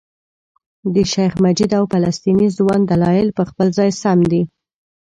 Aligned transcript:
د 0.93 0.95
شیخ 1.13 1.33
مجید 1.43 1.71
او 1.79 1.83
فلسطیني 1.91 2.47
ځوان 2.57 2.79
دلایل 2.91 3.27
په 3.37 3.43
خپل 3.49 3.67
ځای 3.77 3.89
سم 4.01 4.19
دي. 4.31 4.41